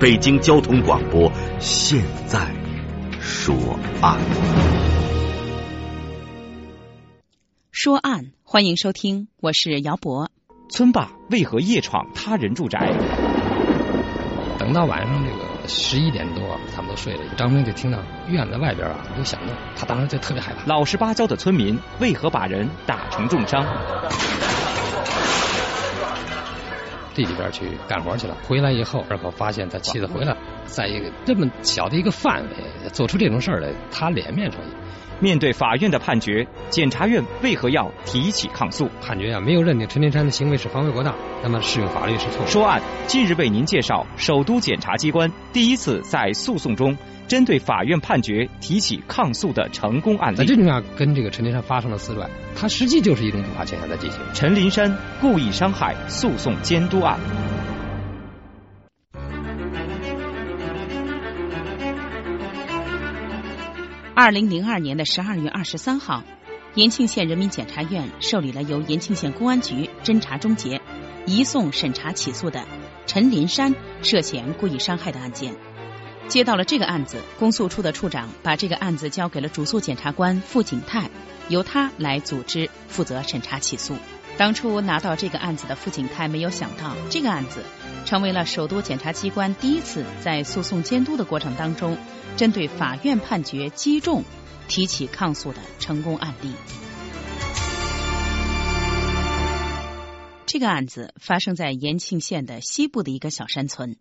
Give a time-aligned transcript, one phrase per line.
[0.00, 2.40] 北京交通广播现在
[3.20, 3.54] 说
[4.00, 4.18] 案。
[7.70, 10.30] 说案，欢迎收听，我是姚博。
[10.70, 12.78] 村霸为何夜闯他人住宅？
[14.58, 20.64] 等到晚上这个十一点多，他们都睡了，张明就听到院子外边啊有响动，他当时就特别害怕。
[20.64, 23.66] 老实巴交的村民为何把人打成重伤？
[27.20, 30.34] 地里边去干活去了，回来以后，二狗发现他妻子回来，
[30.64, 34.60] 在一个这么小的一个范围做出这种事儿来，他脸面上。
[35.20, 38.88] 面对法院的判决，检察院为何要提起抗诉？
[39.00, 42.46] 判决啊，没有认定陈林山的行为是防卫过当，那么适用法律是错。
[42.46, 46.96] 说案近日为您介绍首都检察机关第一次在诉讼中
[47.28, 50.44] 针对法院判决提起抗诉的成功案例。
[50.46, 54.20] 这种啊，跟这个陈林山发生了撕乱，它实际就是一种不法现象在进行。
[54.32, 57.18] 陈林山故意伤害诉讼监督案。
[64.22, 66.22] 二零零二年的十二月二十三号，
[66.74, 70.78] 延庆县人民检察院受理了由延庆县公安局侦查终结、
[71.24, 72.62] 移送审查起诉的
[73.06, 75.54] 陈林山涉嫌故意伤害的案件。
[76.28, 81.08] 接到了这个案子，公诉处的处长把这个案子交给了主诉检察官付景泰，
[81.48, 83.96] 由他来组织负责审查起诉。
[84.36, 87.64] 当初拿到这个案子的付景泰没有想到，这个案子
[88.04, 91.98] 成为了首都检察机关第一次在诉讼监督的过程当中。
[92.36, 94.24] 针对法院判决击中
[94.66, 96.52] 提起抗诉的成功案例，
[100.46, 103.96] 这个案子发生在延庆县的西部的一个小山村。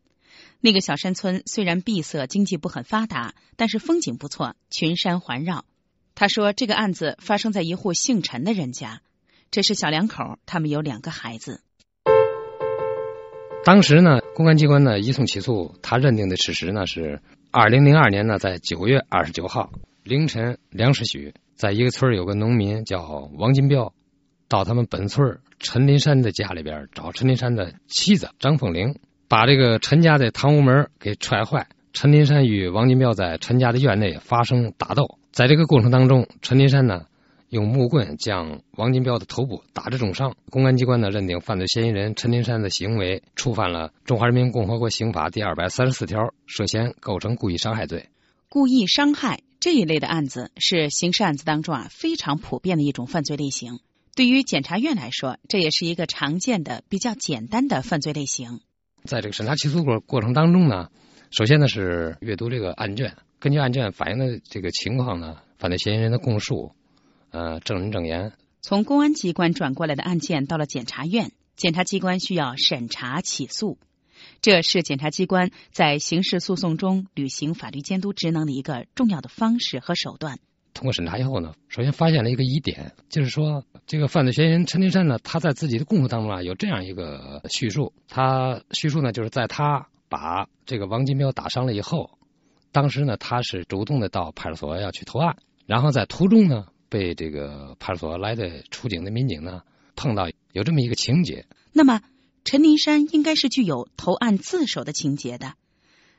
[0.61, 5.65] 那个小山村虽然闭塞，经济不很发达，但是风景不错，群山环绕。
[6.15, 9.01] 他说，这个案子发生在一户姓陈的人家，
[9.51, 11.61] 这是小两口，他们有两个孩子。
[13.71, 17.21] 当时呢，公安机关呢移送起诉，他认定的事实呢是。
[17.51, 19.69] 二零零二年呢，在九月二十九号
[20.03, 23.93] 凌晨两时许，在一个村有个农民叫王金彪，
[24.47, 28.95] 到他们本村陈林山的家里边找陈林山的妻子张凤玲，
[29.27, 31.67] 把这个陈家的堂屋门给踹坏。
[31.93, 37.05] 陈林山与王金彪在陈家的院内发生打斗，在这个过程当中，陈林山呢
[37.49, 40.35] 用木棍将王金彪的头部打致重伤。
[40.49, 46.33] 公安机关呢认定犯罪嫌疑人陈林山的行为触犯了《中华人民共和国刑法》第二百三十四条。
[46.45, 48.09] 涉嫌构成故意伤害罪，
[48.49, 53.79] 故意伤害这一类的案子是刑事案子当中啊非常普遍的一种犯罪类型。
[54.15, 58.61] 对于检察院来说，这也是一个常见的、比较简单的犯罪类型。
[59.03, 60.89] 在这个审查起诉过过程当中呢，
[61.29, 66.71] 首先呢是阅读这个案卷，根据案卷反映的这个情况呢，犯罪嫌疑人的供述，
[67.31, 68.33] 呃，证人证言。
[68.61, 73.77] 从公安机关转过来的案件到了检察院，检察机关需要审查起诉。
[74.41, 80.39] 这是检察机关在刑事诉讼中履行法律监督职能的一个重要的方式和手段。
[80.73, 92.11] 通过审查以后呢，首先发现了一个疑点，就是说这个犯罪嫌疑人陈金山呢，他在自己的供述当中啊有这样一个叙述，他叙述呢就是在他把这个王金彪打伤了以后，
[92.71, 99.61] 当时呢他是主动的到派出所要去投案，然后在途中呢被这个派出所来的出警的民警呢
[99.95, 101.45] 碰到有这么一个情节。
[101.71, 102.01] 那么。
[102.45, 105.53] 陈林山应该是具有投案自首的情节的，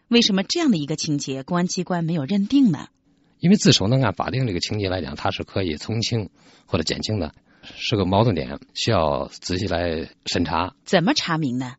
[0.07, 2.89] 为什么这样的一个情节公安机关没有认定呢？
[3.41, 6.29] 因为自首呢，按法定这个情节来讲，它是可以从轻
[6.67, 7.35] 或者减轻的，
[7.75, 10.77] 是个矛盾点，需要仔细来审查。
[10.85, 11.75] 怎么查明呢？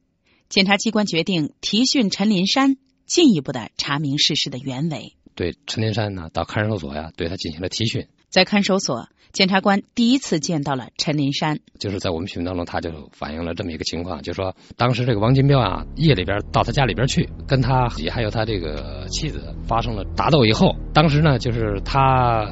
[0.50, 2.75] 检察机关决定提讯陈林山，
[3.06, 5.15] 进一步的查明事实的原委。
[5.36, 8.07] 对陈林山呢，到看守所呀，对他进行了提讯。
[8.31, 9.10] 在看守所。
[9.33, 22.45] 检察官第一次见到了陈林山，就是在我们询问当中，他就反映了这么一个情况，就说当时这个王金彪啊，夜里边到他家里边去，跟他也还有他这个妻子发生了打斗以后，当时呢，就是他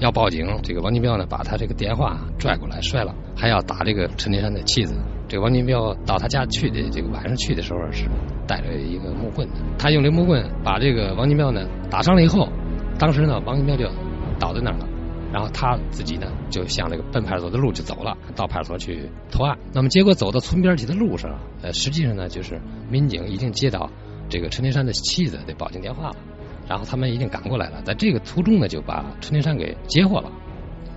[0.00, 4.96] 要报警，这个王金彪呢，把他这个电话拽过来摔了，还要打这个陈林山的妻子。
[5.28, 8.06] 这个王金彪到他家去的这个晚上去的时候是
[8.48, 12.48] 带着一个木棍的，他用这木棍把这个王金彪呢打伤了以后，
[12.98, 13.88] 当时呢，王金彪就
[14.40, 14.88] 倒在那儿了。
[15.32, 19.56] 然后他自己呢，就向那个奔派出所的路就走了，到派出所去投案。
[19.72, 23.90] 那么结果走到村边去的路上，呃，实际上呢，就是民警已经接到
[24.28, 26.16] 这个陈天山的妻子的报警电话了，
[26.68, 30.30] 然后他们已经赶过来了，在这个途中呢，就把陈天山给截获了。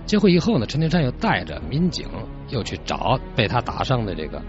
[0.04, 2.06] 截获以后呢，陈天山又带着民警
[2.50, 4.40] 又去找被他打伤的这个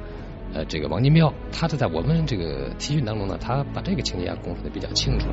[0.53, 1.33] 呃这个王金彪。
[1.51, 5.27] 他是在我们这个提讯当中呢，他把这个情节供述的比较清楚。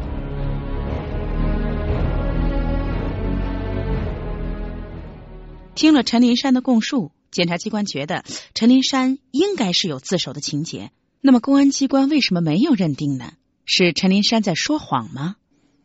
[5.74, 8.24] 听了陈林山的供述，检察机关觉得
[8.54, 10.90] 陈林山应该是有自首的情节。
[11.20, 13.32] 那么公安机关为什么没有认定呢？
[13.66, 15.36] 是陈林山在说谎吗？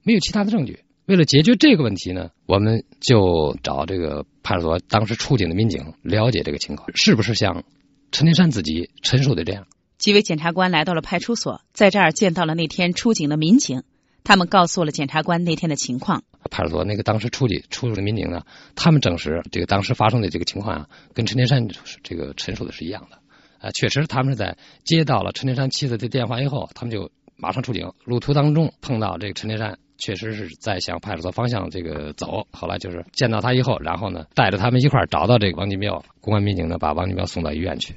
[0.04, 0.80] 没有其他的证据。
[1.06, 7.64] 为了解决这个问题呢，我们就找这个派出所当时出警的民警了解这个情况，是不是像
[8.12, 9.66] 陈林山自己陈述的这样？
[9.98, 13.84] 几位检察官来到了派出所，在这儿见到了那天出警的民警，
[14.24, 16.24] 他们告诉了检察官那天的情况。
[16.50, 18.44] 派出所那个当时处理出入的民警呢，
[18.76, 21.68] 他们证实这个当时发生的这个情况啊，跟陈天山
[22.04, 23.18] 这个陈述的是一样的。
[23.60, 27.92] 啊，确实他们是在接到了陈天山妻子的电话以后，他们就马上出警。
[28.06, 32.48] 路途当中碰到这个陈天山，确实是在向派出所方向这个走。
[32.52, 36.06] 后来就是见到他以后，然后呢带着他们一块找到这个王金彪。
[36.22, 37.96] 公安民警呢把王金彪送到医院去。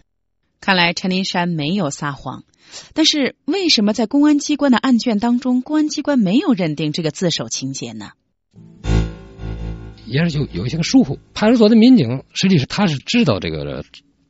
[0.61, 2.43] 看来陈林山没有撒谎，
[2.95, 8.11] 但是为什么在公安机关的案卷当中，公安机关没有认定这个自首情节呢？
[10.07, 11.19] 也是有有一些个疏忽。
[11.33, 13.83] 派出所的民警实际是他是知道这个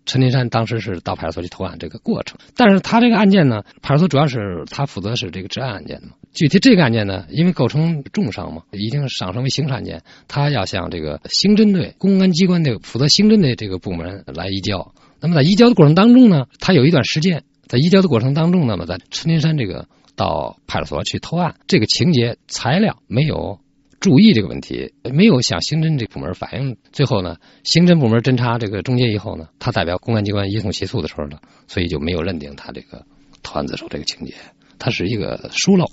[0.07, 6.13] 陈林山当时是到派出所去投案这个过程，但是他这个案件呢，派出所主要是他负责是这个治安案件的嘛。
[6.33, 14.95] 具体这个案件呢，因为构成重伤嘛，已经上升为刑事案件，他要向这个刑侦队、公安机关的负责刑侦的这个部门来移交。
[15.21, 23.61] 那么在移交的过程当中呢，他有一段时间在移交的过程当中，那么在陈林山这个到派出所去投案，这个情节材料没有。
[23.99, 26.77] 注意这个问题，没有向刑侦这部门反映。
[26.93, 33.07] 最后呢，刑侦部门侦查这个终结以后呢，他代表公安机关移送起诉的时候呢，所以就没有认定他这个
[33.43, 34.35] 投案自首这个情节，
[34.79, 35.87] 他是一个疏漏。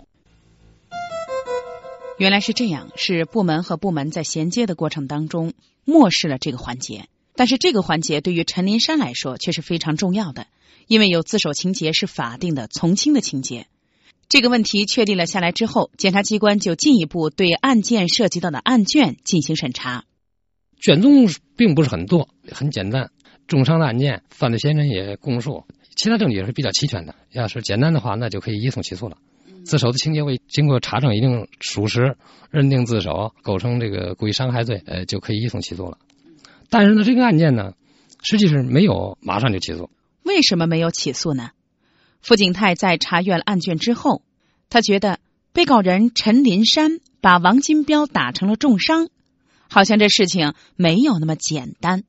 [2.17, 5.53] 原来是这样，是部门和部门在衔接的过程当中
[5.85, 7.05] 漠视了这个环节。
[7.35, 10.47] 但是这个环节对于陈林山来说却是非常重要的，
[10.89, 13.67] 因为有自首情节是法定的从轻的情节。
[14.27, 20.05] 这个问题确定了下来之后，检察机关就进一步对案件涉及到的案卷进行审查。
[20.81, 23.11] 卷宗并不是很多，很简单。
[23.47, 25.65] 重伤的案件，犯罪嫌疑人也供述，
[25.95, 27.13] 其他证据也是比较齐全的。
[27.31, 29.17] 要是简单的话，那就可以移送起诉了。
[29.65, 32.17] 自首的情节为经过查证一定属实，
[32.49, 35.99] 认定自首构成这个故意伤害罪，呃，就可以移送起诉了。
[36.71, 37.73] 但是呢，这个案件呢，
[38.23, 39.91] 实际是没有马上就起诉。
[40.23, 41.51] 为什么没有起诉呢？
[42.21, 44.21] 傅景泰在查阅了案卷之后，
[44.69, 45.19] 他觉得
[45.53, 49.09] 被告人陈林山把王金彪打成了重伤，
[49.69, 52.03] 好像这事情没有那么简单。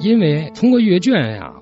[0.00, 1.52] 因为通过阅卷呀，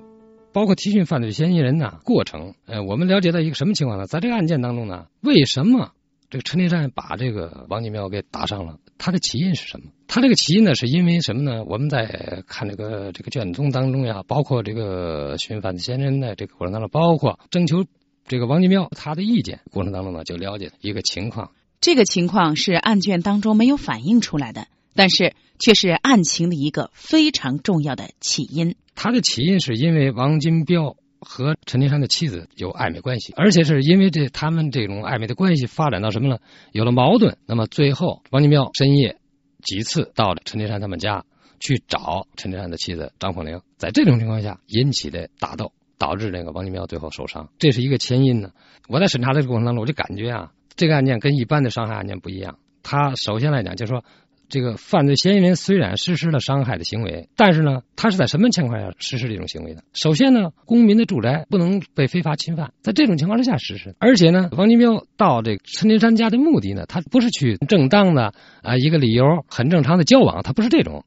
[0.51, 4.07] 包括提讯犯罪嫌疑人呐过程，呃，我们了解到一个什么情况呢？
[4.07, 5.91] 在这个案件当中呢，为什么？
[6.29, 9.91] 这个陈林山把这个王金彪给打伤了，他的起因是什么？
[10.13, 11.63] 他这个起因呢，是因为什么呢？
[11.63, 17.85] 我们在看这个这个卷宗当中呀，包括这个寻犯嫌疑人的这个过程当中，包括征求
[18.27, 21.51] 这个王金彪他的意见过程当中呢，就了解一个情况。
[21.79, 28.75] 这个情况是案卷当中没有反映出来的，但是却是案情的一个非常重要的起因。
[28.95, 30.97] 他的起因是因为王金彪。
[31.23, 36.39] 和陈金山的妻子有暧昧关系，而且是因为这他们这种暧昧的关系发展到什么呢？
[36.71, 37.37] 有了矛盾。
[37.45, 39.17] 那么最后，王金彪深夜
[39.61, 41.23] 几次到了陈林山他们家
[41.59, 48.51] 去找陈林山的妻子张凤玲，在这种情况下引起的打斗，导致这个王金彪最后受伤，这是一个前因呢。
[48.87, 52.59] 我在审查这个过程当中，我就感觉啊，这个案件跟一般的伤害案件不一样。
[52.83, 54.03] 他首先来讲，就是说。
[54.51, 59.83] 这个犯罪嫌疑人虽然实施了伤害的行为，但是呢，他是在什么情况下实施这种行为的？
[59.93, 63.95] 首先呢，公民的住宅不能被非法侵犯，在这种情况之下实施。
[63.97, 71.05] 而且呢，王金彪到这个陈林山家的目的呢，他不是去正当的啊一个理由很正常的交往，他不是这种，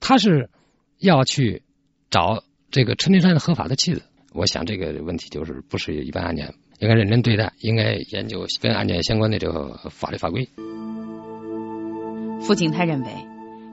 [0.00, 0.48] 他是
[0.98, 1.62] 要去
[2.10, 4.02] 找这个陈林山的合法的妻子。
[4.32, 10.48] 我想这个问题就是不是一般案件，应该认真对待，应该研究跟案件相关的这个法律法规。
[12.40, 13.26] 傅景泰认为，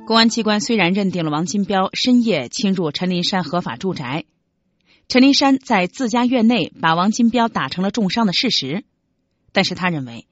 [0.06, 4.26] 公安机关虽然认定了王金彪深夜侵入陈林山合法住宅，
[5.08, 8.84] 陈林山在自家院内把王金彪打成了重伤的事实，
[9.54, 10.28] 但是他认为，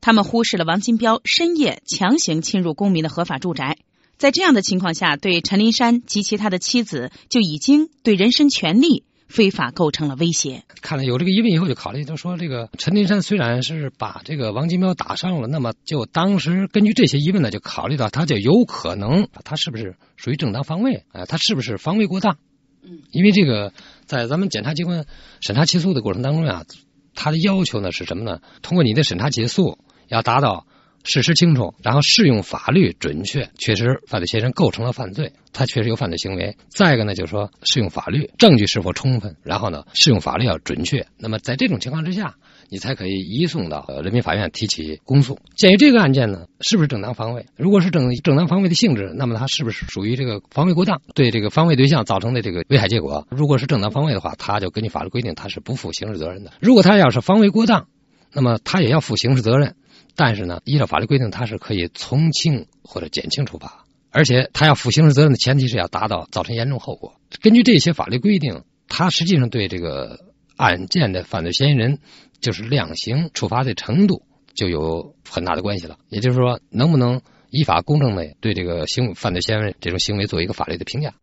[0.00, 3.78] 他们忽视了王金彪深夜强行侵入公民的合法住宅，
[4.18, 9.04] 在这样的情况下，对陈林山及其他的妻子就已经对人身权利。
[9.30, 10.64] 非法构成了威胁。
[10.82, 21.04] 看了有这个疑问以后，就考虑，就说这个陈林山虽然是把这个王金彪打伤了，那么就当时根据这些疑问呢，就考虑到他就有可能他是不是属于正当防卫？
[21.12, 22.36] 呃，他是不是防卫过当？
[22.82, 23.72] 嗯，因为这个
[24.04, 25.06] 在咱们检察机关
[25.40, 26.66] 审查起诉的过程当中呀，
[27.14, 28.40] 他的要求呢是什么呢？
[28.60, 30.66] 通过你的审查起诉要达到。
[31.02, 36.56] 事实清楚，然后适用法律准确，确实犯罪嫌疑人构成了犯罪，他确实有犯罪行为。
[36.68, 41.06] 再一个呢，就是说适用法律，证据是否充分，然后呢，适用法律要准确。
[41.16, 42.36] 那么在这种情况之下，
[42.68, 45.38] 你才可以移送到人民法院提起公诉。
[45.56, 47.46] 鉴于这个案件呢，是不是正当防卫？
[47.56, 53.26] 如果是正正当防卫的性质，那么他是不是属于这个防卫过当，对这个防卫对象造成的这个危害结果？
[53.30, 56.52] 如果是正当防卫的话，他就根据法律规定，他是不负刑事责任的。
[56.60, 57.88] 如果他要是防卫过当，
[58.32, 59.74] 那么他也要负刑事责任。
[60.22, 67.14] 但是呢，依照法律规定，他是可以从轻或者减轻处罚，而且他要负刑事责任的前提是要达到造成严重后果。
[67.40, 70.20] 根据这些法律规定，他实际上对这个
[70.56, 72.00] 案件的犯罪嫌疑人
[72.38, 75.98] 就是量刑处罚的程度就有很大的关系了。
[76.10, 81.14] 也就是说，能不能依法公正的对这个行犯罪嫌疑人这种行为做一个法律的评价？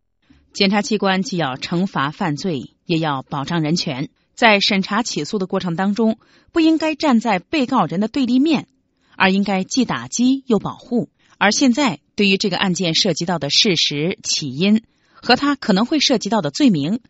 [0.53, 6.17] 检察机关既要惩罚犯罪，也要保障人权，在审查起诉的过程当中，
[6.51, 8.65] 不应该站在被告人的对立面。
[9.17, 11.09] 而应该既打击又保护。
[11.37, 14.83] 而现在，对于这个案件涉及到的事实起因
[15.13, 17.01] 和他可能会涉及到的罪名，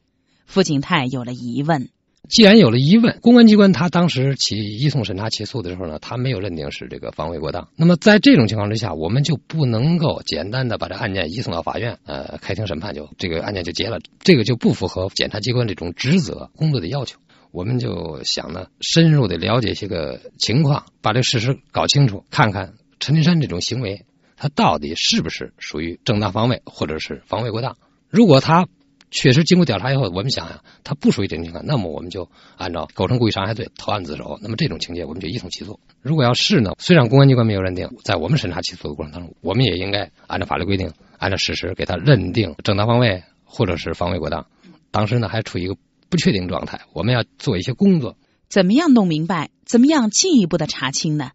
[0.47, 1.89] 傅景泰有了疑问。
[2.27, 7.69] 既然有了疑问，公安机关他当时起移送审查起诉的时候呢，他没有认定是这个防卫过当。
[7.77, 13.99] 那么在这种情况之下，我们就不能够简单的把这案件移送到法院，呃，开庭审判就这个案件就结了。
[14.19, 17.17] 这个就不符合检察机关这种职责工作的要求。
[17.51, 27.77] 我们就想呢，深入的了解些个情况，把这个事实搞清楚，看看陈金山这种行为，他到底是不是属于正当防卫，或者是防卫过当？
[28.09, 28.67] 如果他
[29.09, 34.37] 确实经过调查以后，我们想想他不属于这种情况，那么我们就按照构成故意伤害罪投案自首。
[34.41, 35.79] 那么这种情节，我们就一同起诉。
[36.01, 44.45] 如果要是呢，虽然公安机关没有认定，在我们审查起诉的过程当中，我们也应该按照法律规定，按照事实给他认定正当防卫或者是防卫过当。
[44.91, 45.77] 当时呢，还处于一个。
[46.09, 48.17] 不确定状态，我们要做一些工作。
[48.49, 49.49] 怎么样弄明白？
[49.65, 51.31] 怎么样进一步的查清呢？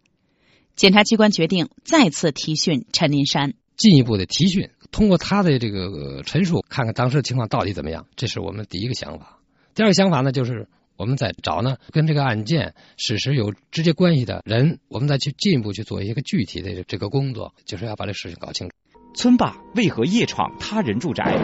[0.75, 3.53] 检察机关决定再次提讯陈林山。
[3.77, 8.07] 进一步的提讯，通过他的这个陈述，看看当时的情况到底怎么样。
[8.15, 9.37] 这是我们第一个想法。
[9.75, 18.75] 第二个想法呢，就是我们在找呢跟这个案件事实有直接关系的人，我们再去进一步去做一个具体的这个工作，就是要把这事情搞清楚。
[19.15, 21.37] 村霸为何夜闯他人住宅？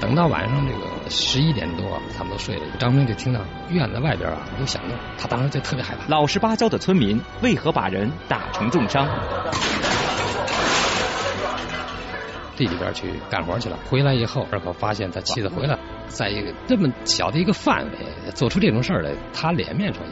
[0.00, 0.89] 等到晚上这个。
[1.10, 2.62] 十一点多，他们都睡了。
[2.78, 6.06] 张明就听到院子外边啊有响动，他当时就特别害怕。
[6.08, 9.08] 老实巴交的村民为何把人打成重伤？
[12.56, 20.02] 地里边去干活去了，回来以后，二狗发现他妻子回来，在一个这么小的一个范围做出这种事儿来，他脸面上。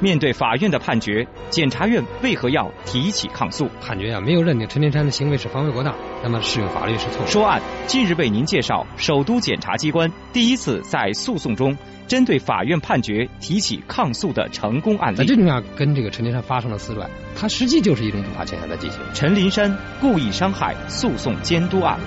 [0.00, 3.68] 面对法院的判决，检察院为何要提起抗诉？
[3.80, 7.26] 判决啊，没有认定陈林山的行为是防卫过当，那么适用法律是错误。
[7.26, 11.76] 说案近日为您介绍，首都检察机关第一次在诉讼中
[12.06, 15.26] 针对法院判决提起抗诉的成功案例。
[15.26, 19.00] 这种啊，跟这个陈林山发生了撕断，它实际就是一种不法侵害的进行。
[19.14, 21.98] 陈林山故意伤害诉讼监督案，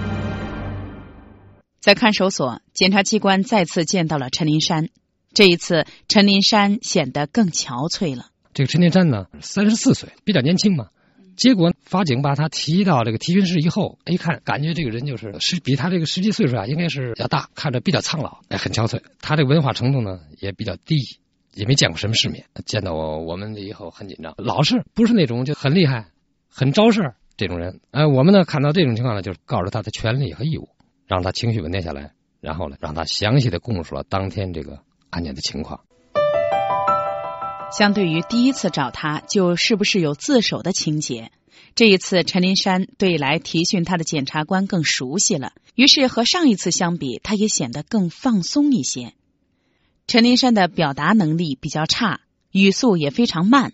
[1.82, 4.88] 在看守所，检察机关再次见到了陈林山。
[5.34, 8.28] 这一次，陈林山显得更憔悴了。
[8.54, 10.90] 这个陈林山呢，三十四岁，比较年轻嘛。
[11.38, 19.02] 结果法警把他提到这个提讯室以后，一看，感觉这个人就是是比他这个实际岁数啊，应该是要大，看着比较苍老，哎，很憔悴。
[19.22, 20.98] 他这个文化程度呢也比较低，
[21.54, 22.46] 也没见过什么世面。
[22.66, 26.08] 见到我我们以后很紧张，老是，不是那种就很厉害、
[26.50, 27.80] 很招事这种人。
[27.92, 30.68] 哎，我们呢看到这种情况呢，就是告诉他的权利和义务，
[31.08, 32.12] 让他情绪稳定下来，
[32.42, 34.84] 然后呢让他详细的供述了当天这个。
[35.12, 35.82] 案件的情况，
[37.78, 41.32] 相对于第一次找他就是不是有自首的情节，
[41.76, 49.14] 这一次陈林山对来提讯他的检察官更熟悉了，于是和上一次相比，他也显得更放松一些。
[50.08, 53.74] 陈林山的表达能力比较差，语速也非常慢，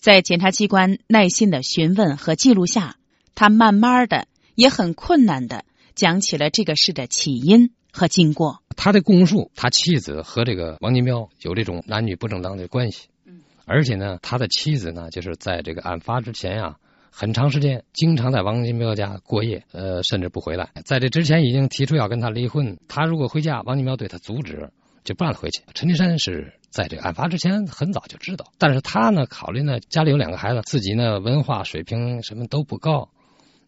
[0.00, 2.96] 在检察机关耐心的询问和记录下，
[3.36, 7.70] 他慢慢的也很困难的讲起了这个事的起因。
[7.98, 16.76] 和经过，他的供述，他妻子和这个王金彪有这种男女不正当的关系，嗯，而且呢，他的妻子呢，就是在这个案发之前呀，
[17.10, 20.70] 很长时间经常在王金彪家过夜，呃，甚至不回来。
[20.84, 24.70] 在这之前已经提出要跟他离婚，他如果回家，王金彪对他阻止，
[25.04, 25.62] 就不让他回去。
[25.74, 33.10] 陈金山是在这个案发之前很早就知道，但是他呢，考虑呢，家里有两个孩子，自己呢文化水平什么都不高。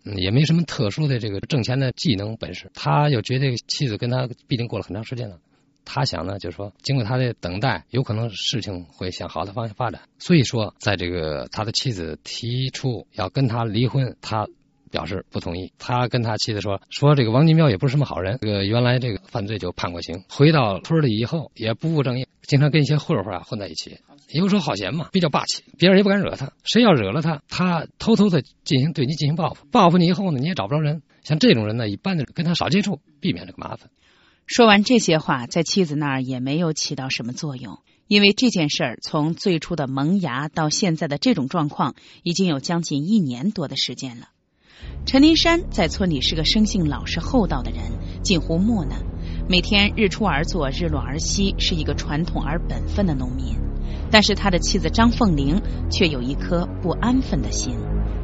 [0.04, 5.38] 也没什么特殊的这个挣钱的技能本事，他又觉得妻子跟他毕竟过了很长时间了，
[5.84, 10.02] 他想呢，就是说经过他的等待，有可能事情会向好的方向发展。
[10.18, 14.46] 所以说，在这个他的妻子提出要跟他离婚，他
[14.90, 15.72] 表示不同意。
[15.78, 23.98] 他跟他妻子说：“说这个王金彪也不是什么好人，这个原来这个犯罪就判过刑，回到村里以后也不务正业，经常跟一些混混啊混在一起，
[24.34, 26.52] 游手好闲嘛，比较霸气，别人也不敢惹他。
[26.64, 31.02] 谁要惹了他，他偷偷的进行对你进行报复，报复你以后呢，你也找不着人。
[31.22, 33.90] 像这种人呢，一般的跟他少接触，避免这个麻烦。”
[34.46, 37.78] 说完这些话，在妻子那儿也没有起到什么作用，
[38.08, 41.94] 因为这件事儿从最初的萌芽到现在的这种状况，
[42.24, 44.30] 已经有将近一年多的时间了。
[45.06, 47.80] 陈林山在村里是个生性老实厚道的人，
[48.22, 48.96] 近乎木讷，
[49.48, 53.56] 每天日出而作，日落而息，是一个传统而本分的农民。
[54.10, 55.60] 但是他的妻子张凤玲
[55.90, 57.74] 却有一颗不安分的心。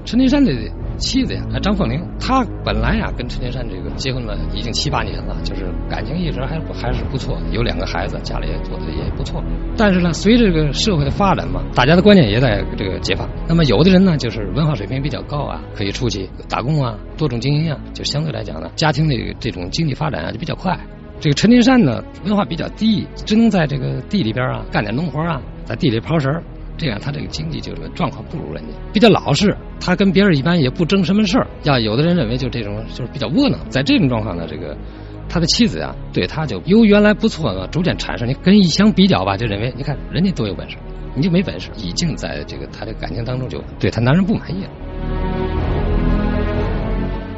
[0.05, 0.53] 陈林山的
[0.97, 9.43] 妻子呀，张凤玲，她本来呀跟陈天山这个结婚了已经七八年了，就是感情一直还还是不错，有两个孩子，家里也做的也不错。
[9.77, 13.29] 但是呢，随着这个社会的发展嘛，大家的观念也在这个解放。
[13.47, 20.79] 那么有的人呢，就是文化水平比较高啊，可以出去打工啊，多种经营啊，就相对来讲呢，家庭的这种经济发展啊就比较快。
[21.21, 26.43] 这个陈天山呢，文化比较低，只能在这个地里边啊干点农活啊，在地里刨食。
[26.77, 29.57] 这样，他这个经济就是状况不如人家，比较老实。
[29.81, 31.47] 他跟别人一般也不争什么事儿。
[31.65, 33.59] 要有的人认为就这种就是比较窝囊。
[33.71, 34.77] 在这种状况呢，这个
[35.29, 40.77] 他的妻子啊，对他就由原来不错呢，逐渐产生你跟一相比较吧，就认为你看人家多有本事，
[41.15, 44.71] 你就没本事，已经在这个他的感情当中就对他男人不满意了。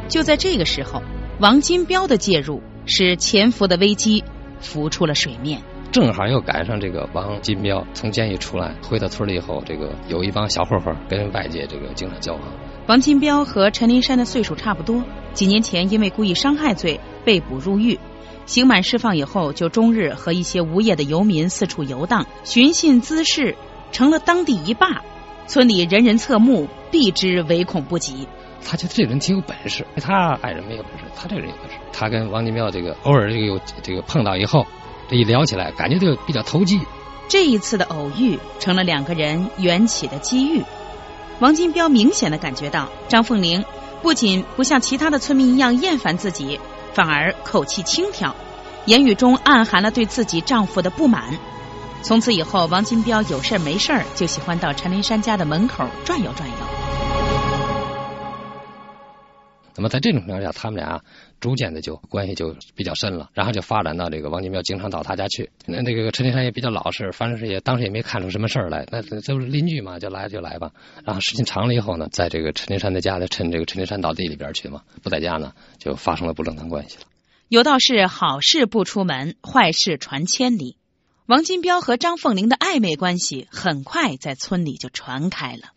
[0.09, 1.03] 就在这个时候，
[1.39, 4.25] 王金彪的介入使潜伏的危机
[4.59, 5.61] 浮出了水面。
[5.91, 12.43] 正好又赶上这个王金彪从监狱出来，回到村里以后，这个有一帮小混混跟外界这个经常交往。
[12.87, 15.03] 王金彪和陈林山的岁数差不多，
[15.33, 17.99] 几年前因为故意伤害罪被捕入狱，
[18.45, 23.57] 刑满释放以后，就终日和一些无业的游民四处游荡，寻衅滋事，
[23.91, 25.03] 成了当地一霸。
[25.47, 28.29] 村里人人侧目，避之唯恐不及。
[28.63, 31.77] 他觉得这人挺有本事，他爱人没有本事，他这人有本事。
[31.93, 34.67] 他跟王金彪这个偶尔这个有这个碰到以后。
[35.09, 36.81] 这一聊起来，感觉就比较投机。
[37.29, 40.63] 这一次的偶遇成了两个人缘起的机遇。
[41.41, 43.65] 王金彪明显的感觉到张凤玲
[44.03, 46.61] 不仅不像其他的村民一样厌烦自己，
[46.93, 48.35] 反而口气轻佻，
[48.85, 51.39] 言语中暗含了对自己丈夫的不满。
[52.03, 57.08] 从此以后，王金彪有事没事就喜欢到陈林山家的门口转悠转悠。
[59.79, 61.01] 那么在这种情况下，他们俩。
[61.41, 65.53] 逐渐的就关系就比较深了，然后就发展到这个王金彪经常到他家去。
[65.67, 68.85] 那那个陈金山也比较老实，反正是也当时也没看出什么事儿来。
[68.91, 70.73] 那都是邻居嘛，就来就来吧。
[71.05, 77.05] 然后时间长了以后呢，在这个陈金山的家里，趁这个陈金山到地里边去嘛，不在家呢，就发生了不正当关系了。
[77.49, 80.77] 有道是好事不出门，坏事传千里。
[81.27, 85.69] 王金彪和张凤玲的暧昧关系很快在村里就传开了。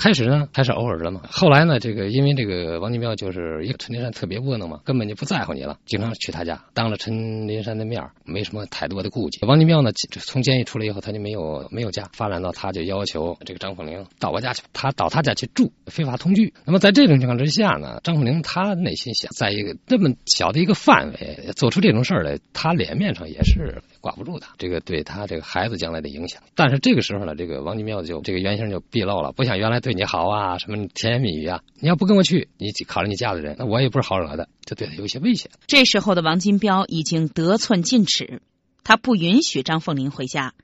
[0.00, 9.44] 开始呢还是偶尔的嘛，后来呢，这个因为这个王金彪就是一个陈林山特别窝囊嘛，根本就不在乎你了，经常去他家，当着陈林山的面没什么太多的顾忌。
[9.46, 16.54] 王金彪呢，从监狱出来以后，他就没有没有家，发展到他就要求这个张凤玲到我家去，他到他家去住，非法同居。
[16.64, 26.42] 那么在这种情况之下呢，张凤玲他内心想，在一个这么小的一个范围做出这种事儿来，他脸面上也是挂不住的，这个对他这个孩子将来的影响。
[26.54, 29.89] 但是这个时候呢，这个王金彪就这个原形就毕露了，不像原来对。
[29.90, 31.64] 对你好啊，什么甜言蜜语啊？
[31.80, 35.50] 你要不跟我去，你考虑你家的人，那我也不是好惹的，就对他有些威胁。
[35.66, 38.40] 这时候的王金彪已经得寸进尺，
[38.84, 40.54] 他不允许张凤玲回家，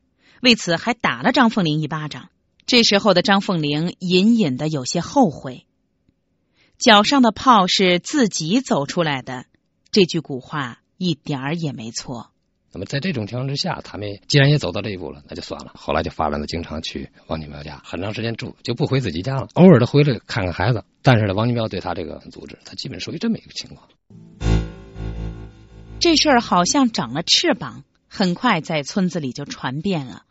[0.43, 2.29] 为此还打了张凤玲一巴掌。
[2.67, 5.67] 这时候的张凤玲隐隐的有些后悔，
[6.79, 9.47] 脚上的泡是自己走出来的，
[9.91, 12.31] 这句古话一点儿也没错。
[12.77, 15.73] 那么在这种情况之下，他们既然也走到这一步了，那就算了。
[15.75, 19.49] 后来就发展的经常去王金彪家，很长时间住，就不回自己家了。
[19.55, 20.85] 偶尔的回来看看孩子。
[21.01, 23.89] 但是呢，王金彪对他这个组织，他基本属于这么一个情况。
[26.01, 30.25] 这事儿好像长了翅膀，很快在村子里就传遍了。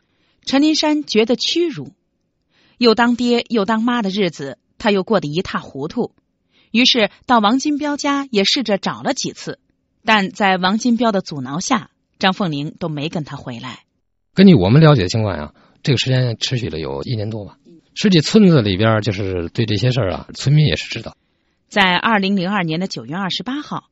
[0.45, 1.93] 陈林山觉得屈辱，
[2.77, 6.13] 又当爹又当妈的日子，他又过得一塌糊涂。
[6.69, 9.57] 于是到王金彪家也试着找了几次，
[10.03, 11.89] 但在王金彪的阻挠下。
[12.19, 13.79] 张凤玲都没跟他回来。
[14.33, 17.57] 根据我们了解的情况呀，这个时间持续了有一年多吧。
[17.93, 21.15] 实际村子里边就是对这些事儿啊，村民也是知道。
[21.69, 23.85] 在二零零二年的九月二十八号，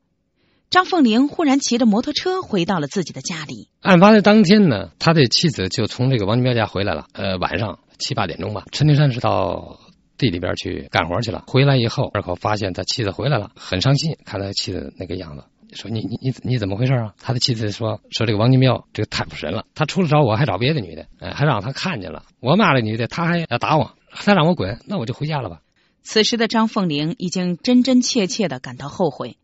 [0.68, 3.68] 张凤玲忽然骑着摩托车回到了自己的家里。
[3.80, 7.06] 案发的当天呢，他的妻子就从这个王金彪家回来了。
[7.12, 9.80] 呃，晚上七八点钟吧，陈金山是到
[10.18, 11.44] 地里边去干活去了。
[11.46, 15.44] 回来以后，二口发现他妻子回来了，很伤心，看他妻子那个样子。
[15.74, 17.14] 说你你你你怎么回事啊？
[17.18, 22.24] 他的妻子说说这个王金彪这个太不神了，他除了找我还找别的女的，哎，还让他看见了。
[22.40, 25.60] 我骂这女的，他还要打我，他让我滚，那我就回家了吧。
[26.02, 29.36] 此时的张凤玲已经真真切切的感到后悔，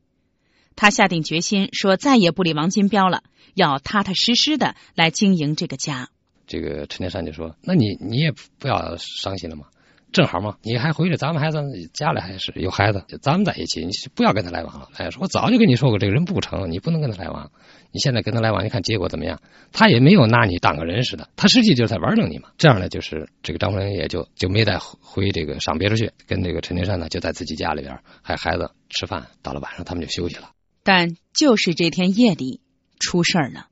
[0.77, 3.23] 她下定决心说再也不理王金彪了，
[3.55, 6.11] 要踏踏实实的来经营这个家。
[6.47, 9.67] 这个陈天山就说：“那你你也不要伤心了嘛，
[10.13, 11.59] 正好嘛，你还回来，咱们孩子
[11.93, 17.51] 家里还是有孩子，咱们在一起，你不要跟他来往了。”哎，说我早就跟你说过，这个人不成，你不能跟他来往。
[17.93, 19.41] 你现在跟他来往，你看结果怎么样？
[19.73, 22.49] 他也没有拿你当个人似的，他实际就是在玩弄你嘛。
[22.59, 29.27] 这样呢，就是这个张凤玲也就就没再回这个上别处去，跟这个陈天山呢就在自己家里边还孩子吃饭。
[29.43, 30.51] 到了晚上，他们就休息了。
[30.83, 32.61] 但就是这天夜里
[32.99, 33.67] 出事儿了。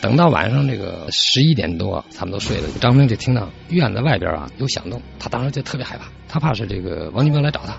[0.00, 7.76] 等到晚上这个十一点多，他们都睡了，张明就听到院子外边啊有响动，他当时就特别害怕，他怕是这个王金彪来找他，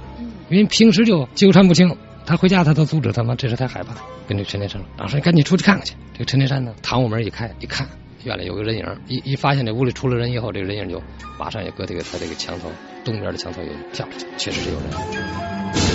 [0.50, 1.96] 因为平时就纠缠不清。
[2.26, 3.34] 他回家他都阻止他妈？
[3.34, 3.96] 这是他害怕，
[4.28, 7.88] 跟这陈天山说：“当时你赶紧出去看看去。”这个陈天山呢，堂屋门一开，一看
[8.24, 11.02] 院里有个人影，一一发现这屋里出了人以后，这个人影就
[11.40, 12.70] 马上也搁这个他这个墙头
[13.04, 15.89] 东边的墙头也跳出去，确实是有人。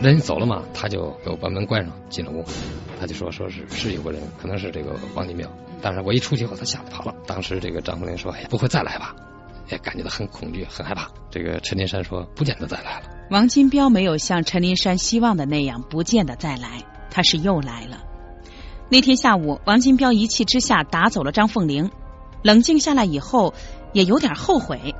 [0.00, 2.44] 人走了嘛，他就给我把门关上，进了屋。
[3.00, 5.48] 他就说：“说是是有个人，可能是这个王金彪。
[5.82, 7.14] 但是我一出去以后，他吓得跑了。
[7.26, 9.14] 当时这个张凤玲说：‘哎，不会再来吧？’
[9.70, 11.08] 也感觉到很恐惧，很害怕。
[11.30, 17.98] 这个陈林山说：‘不见得再来了。’王金彪没有像陈林山希望的那样不见得再来，他是又来了。
[18.88, 21.90] 那天下午，王金彪一气之下打走了张凤玲，
[22.42, 23.52] 冷静下来以后
[23.92, 24.94] 也有点后悔。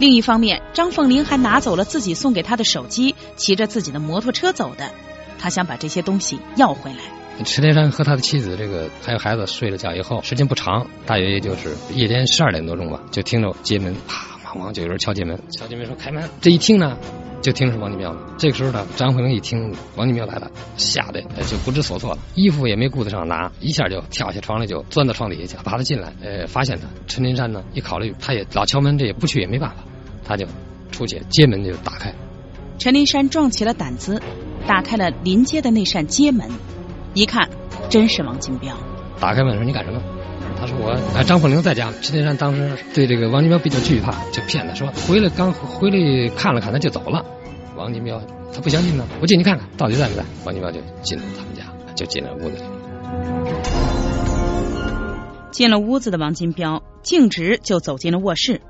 [0.00, 4.90] 另一方面，张凤玲还拿走了自己送给他的手机，骑着自己的摩托车走的。
[5.38, 7.44] 他想把这些东西要回来。
[7.44, 16.26] 陈天山和他的妻子这个还有孩子睡了觉以后，时间不长，大约也就是夜间十二点多钟吧，就听着街门啪咣咣就有人敲街门，敲街门说开门。
[16.40, 16.96] 这一听呢，
[17.42, 18.34] 就听是王金彪了。
[18.38, 26.86] 这个时候呢，张凤玲一听王金彪来了，吓得就不知所措了，衣服也没顾得上拿，一下就跳下床来，就钻到床底下去，把他进来，呃，发现他。
[27.06, 29.76] 陈天山呢，一考虑他也老敲门，这也不去也没办法，
[30.24, 30.46] 他就
[30.90, 32.14] 出去街门就打开。
[32.78, 34.20] 陈林山壮起了胆子，
[34.66, 36.48] 打开了临街的那扇街门。
[37.14, 37.48] 一看，
[37.88, 38.76] 真是王金彪。
[39.20, 40.00] 打开门说：“你干什么？”
[40.58, 47.24] 他说：“我哎，张凤玲在家。”陈林山当时对这个王金彪比较惧怕，就骗他说：“回来刚回来看了看，他就走了。”
[47.76, 48.20] 王金彪
[48.52, 50.24] 他不相信呢，我进去看看到底在不在。
[50.44, 52.62] 王金彪就进了他们家，就进了屋子里。
[55.50, 58.60] 进了屋子的王金彪径直就走进了卧室，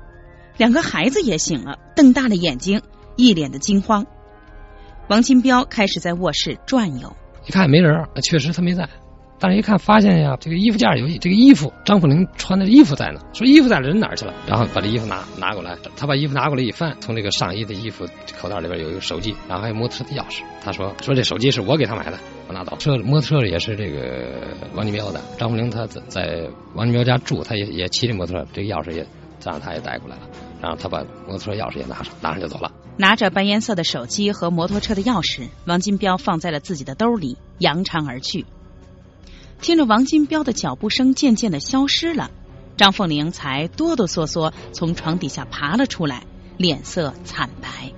[0.57, 2.81] 两个孩子也醒了，瞪大了眼睛，
[3.15, 4.05] 一脸的惊慌。
[5.07, 7.15] 王金彪开始在卧室转悠。
[7.47, 8.87] 一看没人，确实他没在。
[9.39, 13.19] 但是一看发现呀，这个衣服架有这个衣服，张凤玲穿的衣服在呢。
[13.33, 14.31] 说衣服在，人哪去了？
[14.45, 18.05] 然后把这衣服拿拿过来，他把衣服拿过来一翻，从这个上衣的衣服
[18.39, 20.43] 口袋里边有一个手机，然后还有摩托车的钥匙。
[20.63, 22.77] 他说说这手机是我给他买的，我拿走。
[22.77, 25.19] 车摩托车也是这个王金彪的。
[25.39, 29.03] 张凤玲他在在王金彪家住，他也也骑着摩托车，这个钥匙也
[29.49, 30.23] 让他也带过来了。
[30.61, 32.71] 然后他把摩托车钥匙也拿上，拿上就走了。
[32.97, 38.45] 拿着白颜色的手机和摩托车的钥匙，王金彪放在了自己的兜里，扬长而去。
[39.61, 42.29] 听着王金彪的脚步声渐渐的消失了，
[42.77, 46.23] 张凤玲才哆哆嗦嗦从床底下爬了出来，
[46.57, 47.91] 脸色惨白。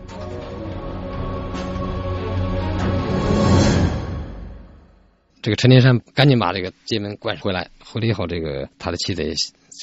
[5.41, 9.34] 这个陈天山赶紧把这个街门关回来，回来以后，这个他的妻子也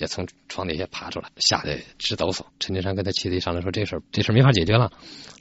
[0.00, 2.44] 也从床底下爬出来，吓得直抖擞。
[2.58, 4.90] 陈金山跟他妻子一商量说：“这事这事没法解决了，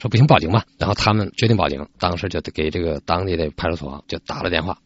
[0.00, 4.78] 说不行，报警吧。”然后他们决定报警，当时就给这个当地的派出所就打了电话。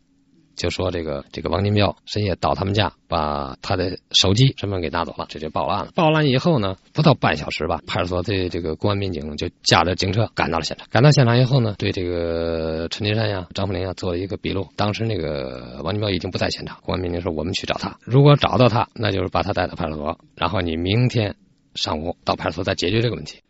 [0.56, 5.92] 就说这个这个王金彪深夜到他们家，把他的手机、身份给拿走了，这就报案了。
[5.94, 10.86] 报案以后呢，不到半小时吧，派出所的这个公安民警就驾着警车赶到了现场。
[10.90, 14.68] 赶到现场以后呢，对这个陈金山呀、张凤玲呀做了一个笔录。
[14.76, 21.36] 当时那个王金彪已经不在现场，公安民警说：“我们去找他，如果找到他，那就是把他带到派出所，然后你明天
[21.74, 23.40] 上午到派出所再解决这个问题。”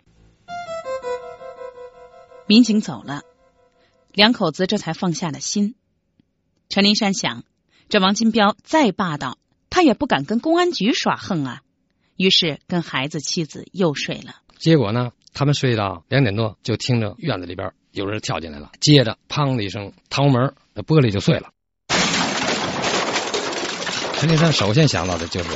[2.47, 3.23] 民警走了，
[4.13, 5.75] 两口子这才放下了心。
[6.69, 7.45] 陈林山想，
[7.89, 9.39] 这王金彪再霸道，
[9.71, 11.61] 他也不敢跟公安局耍横啊。
[12.17, 14.37] 于是跟孩子、妻子又睡了。
[14.59, 21.51] 结果呢，他们睡到两点多，就听着院子里边有人跳进来了，接着砰的一声，堂门那玻璃就碎了。
[24.19, 25.51] 陈林山首先想到的就是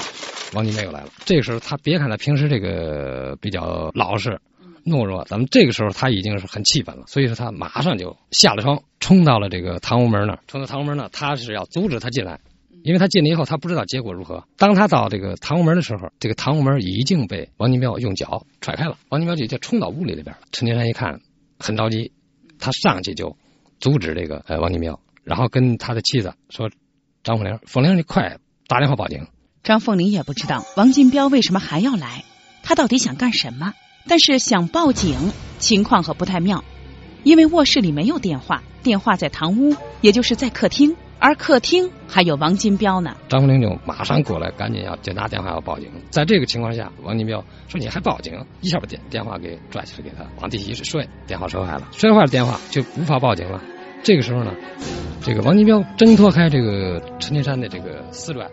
[0.52, 1.10] 王金彪又来了。
[1.24, 4.40] 这个时候，他别看他平时这个比较老实。
[4.88, 10.40] 懦弱，咱们这个时候他已经是很气愤了，所以说他马上就下了床，冲到了这个堂屋门那儿。
[10.46, 12.40] 冲到堂屋门那，他是要阻止他进来，
[12.82, 14.44] 因为他进来以后，他不知道结果如何。
[14.56, 20.42] 当他到这个堂屋门的时候，这个堂屋门已经被王金彪用脚踹开了，王金彪就就冲到屋里里边了。
[20.52, 21.20] 陈金山一看，
[21.58, 22.12] 很着急，
[22.58, 23.36] 他上去就
[23.78, 26.70] 阻止这个呃王金彪，然后跟他的妻子说
[27.22, 29.26] ：“张凤玲，凤玲，你快打电话报警。”
[29.62, 32.24] 张凤玲也不知道王金彪为什么还要来。
[32.62, 33.72] 他到底想干什么。
[34.08, 35.16] 但是想报警，
[35.58, 36.64] 情况可不太妙，
[37.24, 43.14] 因为卧室里没有电话，电话在堂屋，也就是在客厅，而客厅还有王金彪呢。
[43.28, 45.88] 张凤玲就马上过来，赶紧要接打电话要报警。
[46.10, 53.62] 在这个情况下，王金彪说：“你还报警？”一下把电电话给拽起来，给他往地下一摔，电话摔坏了，摔坏了电话就无法报警了。
[54.02, 54.54] 这个时候呢，
[55.20, 58.48] 这个王金彪挣脱开这个陈金山的这个死拽，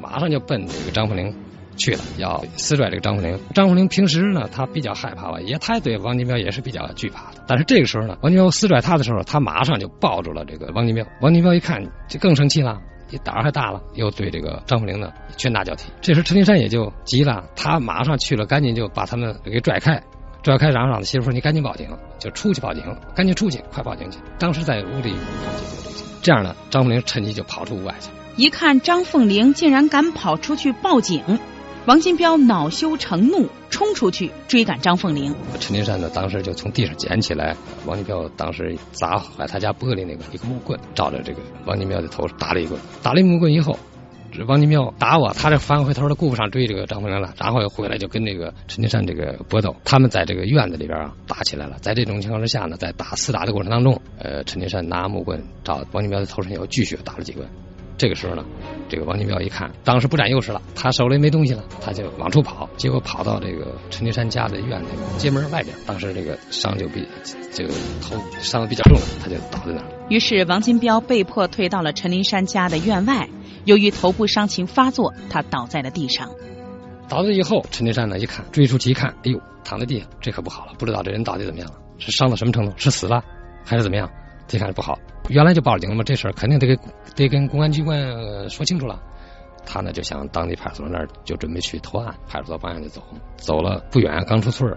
[0.00, 1.32] 马上就奔这个张凤玲。
[1.78, 3.38] 去了，要撕拽这个张凤玲。
[3.54, 7.42] 张凤玲平时呢，他比较害怕吧，也他对王金彪也是比较惧怕的。
[7.46, 11.06] 但是这个时候呢，王金彪撕拽他的时候，他马上就抱住了这个王金彪。
[11.22, 12.78] 王金彪一看就更生气了，
[13.10, 15.84] 你胆儿还大了，又对这个张凤玲呢拳打脚踢。
[16.00, 20.02] 这时陈金山也就急了，他马上去了，赶紧就把他们给拽开，
[20.42, 21.88] 拽开，然后让媳妇说：“你赶紧报警，
[22.18, 22.82] 就出去报警，
[23.14, 25.14] 赶紧出去，快报警去。”当时在屋里
[26.22, 28.10] 这样呢，张凤玲趁机就跑出屋外去。
[28.36, 31.22] 一看张凤玲竟然敢跑出去报警。
[31.88, 35.34] 王金彪恼羞成怒，冲出去追赶张凤玲。
[35.58, 42.78] 陈金山呢，当时就从地上捡起来王金彪当时砸坏他家玻璃那个一个木棍，照着这个王金彪的头打了一棍。
[43.02, 43.78] 打了一木棍以后，
[44.30, 49.74] 这王金彪打我，他这翻回头他顾不上追这个张凤玲了，然后又回来就跟这个陈金山这个搏斗。
[49.82, 51.78] 他们在这个院子里边啊打起来了。
[51.80, 57.48] 在这种情况之下呢，在打厮打的过程当中，呃，陈金山拿木棍照王金彪的头上又继续打了几棍。
[57.98, 58.44] 这个时候呢，
[58.88, 67.04] 这个王金彪一看，当时不占优势了，他手里没东西了，他就往出跑，结果跑到这个陈金山家的院子街门外边，当时这个伤就比
[67.52, 70.06] 这个头伤的比较重了，他就倒在那儿。
[70.08, 73.28] 于是王金彪被迫退到了陈林山家的院外，
[73.64, 76.30] 由于头部伤情发作，他倒在了地上。
[77.08, 83.24] 倒了以后，陈金山呢一看，追出去一看，哎呦，躺在地上，这可不好了，不知道这人到底怎么样了，是伤到什么程度，是死了
[83.64, 84.08] 还是怎么样？
[84.48, 86.76] 这下不好，原来就报警了嘛，这事儿肯定得给
[87.14, 89.00] 得跟公安机关说清楚了。
[89.66, 93.02] 他呢就向当地派出所那儿就准备去投案，派出所方向就走，
[93.36, 94.74] 走了不远，刚出村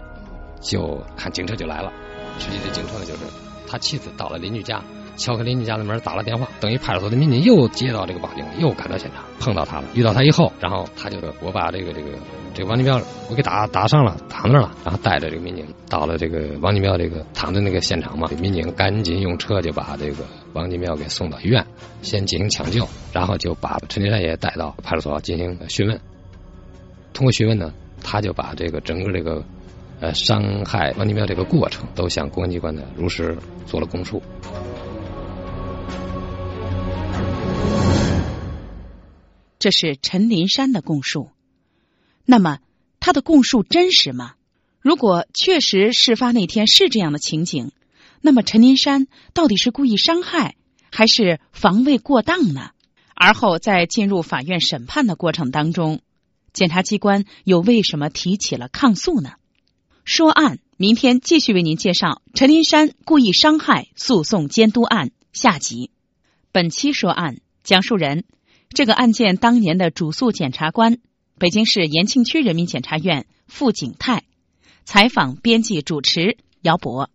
[0.60, 1.90] 就看警车就来了。
[2.38, 3.24] 实际这警车呢就是
[3.66, 4.82] 他妻子到了邻居家，
[5.22, 12.08] 敲开邻居家的门，打了电话，等于派出所的民警又接到这个报警，又赶到现场，碰到他了，遇到他以后，然后他就我把这个这个。
[12.54, 20.16] 这个王金彪，我给打打伤了，躺那儿了，然后带着这个民警到了这个王金彪这个躺的那个现场嘛，民警赶紧用车就把这个
[20.52, 21.66] 王金彪给送到医院，
[22.02, 25.98] 先进行抢救，然后就把陈金山也带到派出所进行询问。
[27.14, 29.42] 通过询问呢，他就把这个整个这个
[30.00, 34.22] 呃伤害王金彪这个过程都向公安机关呢如实做了供述。
[39.62, 41.30] 这是陈林山的供述。
[42.24, 42.58] 那么
[42.98, 44.34] 他的供述真实吗？
[44.80, 47.70] 如果确实事发那天是这样的情景，
[48.20, 50.56] 那么陈林山到底是故意伤害
[50.90, 52.70] 还是防卫过当呢？
[53.14, 56.00] 而后在进入法院审判的过程当中，
[56.52, 59.34] 检察机关又为什么提起了抗诉呢？
[60.04, 65.92] 说案，明天继续为您介绍陈林山故意伤害诉讼监督案下集。
[66.50, 68.24] 本期说案讲述人，
[68.74, 70.98] 这个案件当年的主诉检察官。
[71.38, 74.22] 北京市延庆区人民检察院副警太，
[74.84, 77.10] 采访编辑主持姚博。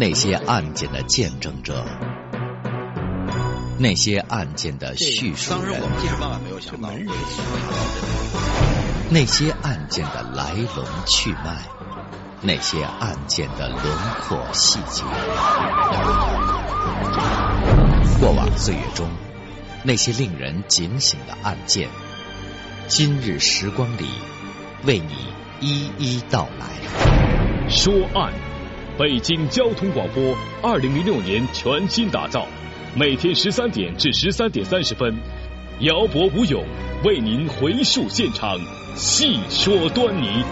[0.00, 1.86] 那些案件的见证者，
[3.78, 5.80] 那些案件的叙述人，
[9.10, 11.62] 那些案件的来龙去脉，
[12.40, 13.80] 那些案件的轮
[14.22, 15.04] 廓细节，
[18.22, 19.08] 过往岁月中。
[19.82, 21.88] 那些令人警醒的案件，
[22.86, 24.06] 今日时光里
[24.84, 25.12] 为你
[25.60, 27.68] 一一道来。
[27.68, 28.32] 说案，
[28.96, 32.46] 北京交通广播，二零零六年全新打造，
[32.94, 35.16] 每天十三点至十三点三十分，
[35.80, 36.64] 姚博吴勇
[37.02, 38.56] 为您回述现场，
[38.94, 40.44] 细说端倪。